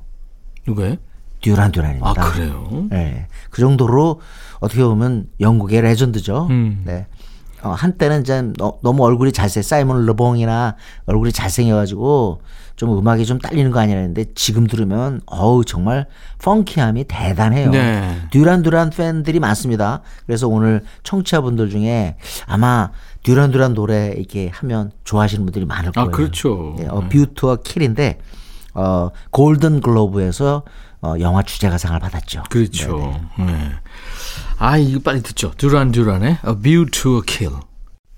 [0.68, 0.96] 누구예요?
[1.44, 2.10] 듀란 듀란입니다.
[2.10, 2.88] 아, 그래요?
[2.90, 3.28] 네.
[3.52, 4.22] 그 정도로
[4.60, 6.48] 어떻게 보면 영국의 레전드죠.
[6.50, 6.82] 음.
[6.86, 7.06] 네.
[7.62, 10.76] 어, 한때는 이제 너, 무 얼굴이 잘생, 사이먼 르봉이나
[11.06, 12.42] 얼굴이 잘생겨가지고
[12.76, 16.08] 좀 음악이 좀 딸리는 거 아니라 했는데 지금 들으면 어우 정말
[16.44, 17.70] funky함이 대단해요.
[17.72, 18.18] 네.
[18.32, 20.02] 듀란 듀란 팬들이 많습니다.
[20.26, 22.16] 그래서 오늘 청취자분들 중에
[22.48, 22.90] 아마
[23.22, 26.12] 듀란 듀란 노래 이렇게 하면 좋아하시는 분들이 많을 아, 거예요.
[26.12, 26.76] 그렇죠.
[26.78, 28.18] 네, 어, View to a Kill인데
[28.74, 30.64] 어, 골든 글로브에서
[31.04, 32.44] 어, 영화 주제가상을 받았죠.
[32.50, 33.20] 그렇죠.
[33.38, 33.72] 네.
[34.58, 35.52] 아, 이거 빨리 듣죠.
[35.58, 37.60] 듀란 듀란의 A View to a Kill.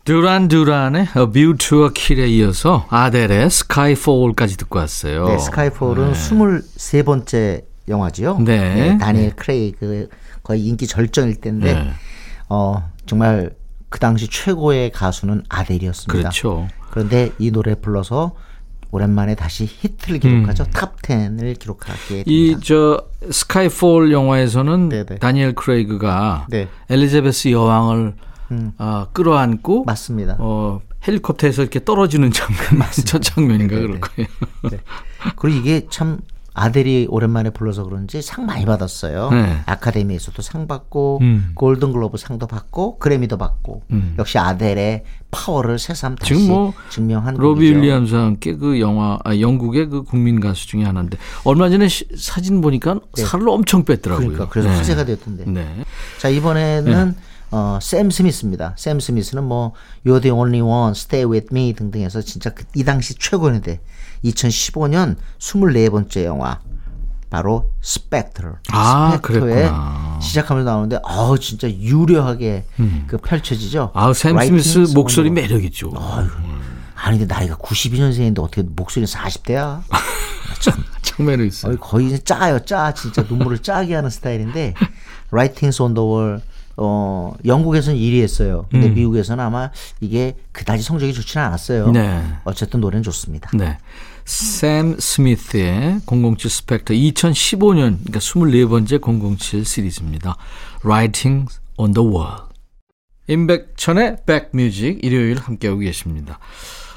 [0.06, 5.28] 듀란 듀란의 A View to a Kill에 이어서 아델의 Skyfall까지 듣고 왔어요.
[5.28, 8.38] 네, Skyfall은 23번째 영화지요.
[8.40, 9.00] 네.
[9.00, 10.10] 다니엘 크레이그
[10.44, 11.92] 거의 인기 절정일 때인데 네.
[12.50, 13.50] 어, 정말
[13.90, 16.12] 그 당시 최고의 가수는 아델이었습니다.
[16.30, 16.68] 그렇죠.
[16.92, 18.36] 그런데 이 노래 불러서
[18.96, 20.66] 오랜만에 다시 히트를 기록하죠.
[20.66, 22.30] top 10을 기록하게 됩니다.
[22.30, 22.32] 음.
[22.32, 25.20] 이 저 Skyfall 영화에서는 네네.
[25.20, 26.64] 다니엘 크레이그가 네.
[26.64, 26.68] 음.
[26.90, 28.14] 엘리자베스 여왕을
[28.78, 30.38] 아, 끌어안고 맞습니다.
[30.40, 32.58] 어, 헬리콥터에서 이렇게 떨어지는 장면,
[33.06, 34.00] 저 장면인가 네, 그럴 네.
[34.00, 34.28] 거예요.
[34.72, 34.80] 네.
[35.36, 36.20] 그리고 이게 참
[36.58, 39.30] 아델이 오랜만에 불러서 그런지 상 많이 받았어요.
[39.30, 39.58] 네.
[39.66, 41.52] 아카데미에서도 상 받고 음.
[41.54, 44.16] 골든 글로브 상도 받고 그래미도 받고 음.
[44.18, 47.62] 역시 아델의 파워를 새삼 다시 지금 뭐 증명한 로비.
[47.62, 52.62] 윌리엄스와 함께 그 영화, 아, 영국의 그 국민 가수 중에 하나인데 얼마 전에 시- 사진
[52.62, 54.28] 보니까 살을 엄청 뺐더라고요.
[54.28, 54.76] 그러니까 그래서 네.
[54.78, 55.44] 화제가 됐던데.
[55.52, 55.68] 네.
[56.20, 57.16] 자 이번에는
[57.56, 58.74] 어, 샘 스미스입니다.
[58.78, 59.72] 샘 스미스는 뭐
[60.06, 63.80] You're the only one, Stay with me 등등 해서 진짜 그, 이 당시 최고인데
[64.26, 66.60] 2015년 24번째 영화
[67.30, 68.58] 바로 스펙터.
[68.74, 69.70] 아, 스펙터에.
[70.22, 72.66] 시작하면서 나오는데 어 진짜 유려하게
[73.08, 73.92] 그 펼쳐지죠.
[73.94, 75.94] 아, 샘 스미스 목소리 on the 매력 있죠.
[75.96, 76.30] wall.
[76.94, 79.82] 아니 근데 나이가 92년생인데 어떻게 목소리는 40대야?
[80.60, 81.78] 참참 매력 있어요.
[81.78, 82.94] 거의, 짜요, 짜.
[82.94, 84.74] 진짜 눈물을 짜게 하는 스타일인데,
[85.94, 86.42] the Wall,
[86.78, 88.66] 어, 영국에서는 1위 했어요.
[88.70, 91.92] 근데 미국에서는 아마 이게 그다지 성적이 좋지는 않았어요.
[91.92, 92.24] 네.
[92.44, 93.50] 어쨌든 노래는 좋습니다.
[93.54, 93.78] 네.
[94.26, 100.36] 샘 스미스의 007 스펙터 2015년 그러니까 24번째 007 시리즈입니다.
[100.84, 102.40] Writing on the Wall.
[103.28, 106.40] 임백천의 백뮤직 일요일 함께하고 계십니다.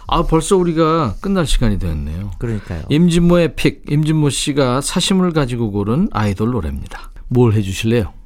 [0.06, 2.32] 아 벌써 우리가 끝날 시간이 되었네요.
[2.38, 2.84] 그러니까요.
[2.88, 7.10] 임진모의 픽, 임진모 씨가 사심을 가지고 고른 아이돌 노래입니다.
[7.28, 8.17] 뭘 해주실래요?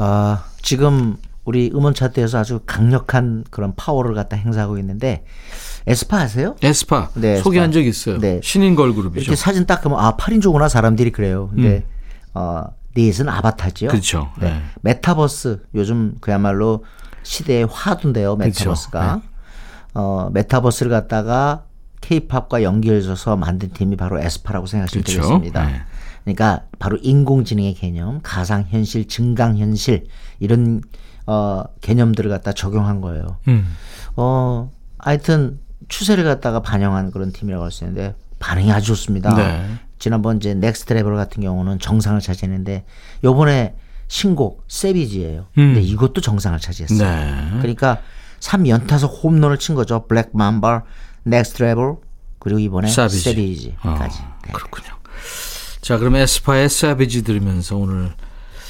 [0.00, 5.24] 아, 지금 우리 음원 차트에서 아주 강력한 그런 파워를 갖다 행사하고 있는데,
[5.86, 6.54] 에스파 아세요?
[6.62, 7.44] 에스파 네, 에스파.
[7.44, 8.18] 소개한 적 있어요.
[8.18, 8.40] 네.
[8.42, 9.22] 신인 걸그룹이죠.
[9.22, 11.50] 이렇게 사진 딱 보면, 아, 8인조구나, 사람들이 그래요.
[11.54, 11.84] 근데,
[12.34, 13.86] 어, 넷은 아바타죠.
[13.86, 13.88] 음.
[13.88, 14.30] 그렇죠.
[14.40, 14.50] 네.
[14.50, 14.62] 네.
[14.82, 16.84] 메타버스 요즘 그야말로
[17.22, 18.36] 시대의 화두인데요.
[18.36, 18.60] 그렇죠.
[18.64, 19.22] 메타버스가 네.
[19.94, 21.64] 어 메타버스를 갖다가
[22.00, 25.20] 케이팝과 연결해서 만든 팀이 바로 에스파라고 생각하시면 그렇죠.
[25.20, 25.86] 되겠습니다.
[26.28, 26.34] 네.
[26.34, 30.06] 그러니까 바로 인공지능의 개념, 가상현실, 증강현실
[30.40, 30.82] 이런
[31.26, 33.36] 어 개념들을 갖다 적용한 거예요.
[33.48, 33.74] 음.
[34.16, 39.34] 어 하여튼 추세를 갖다가 반영한 그런 팀이라고 할 수 있는데 반응이 아주 좋습니다.
[39.34, 39.66] 네.
[39.98, 42.84] 지난번 이제 Next Level 같은 경우는 정상을 차지했는데
[43.24, 43.74] 요번에
[44.06, 45.46] 신곡 Savage예요.
[45.54, 46.98] 근데 이것도 정상을 차지했어요.
[46.98, 47.58] 네.
[47.58, 47.98] 그러니까
[48.40, 50.06] 3연타석 홈런을 친 거죠.
[50.06, 50.84] Black Mamba,
[51.24, 51.96] Next Level
[52.38, 53.20] 그리고 이번에 사비지.
[53.20, 54.22] 세비지까지.
[54.22, 54.52] 어, 네.
[54.52, 54.97] 그렇군요.
[55.88, 58.12] 자, 그럼 에스파의 사비지 들으면서 오늘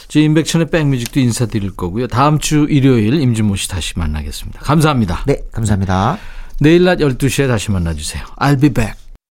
[0.07, 2.07] 저 임백천의 백뮤직도 인사드릴 거고요.
[2.07, 4.61] 다음 주 일요일 임진모 씨 다시 만나겠습니다.
[4.61, 5.25] 감사합니다.
[5.27, 6.17] 네, 감사합니다.
[6.61, 8.23] 내일 낮 12시에 다시 만나주세요.
[8.37, 9.08] I'll be back.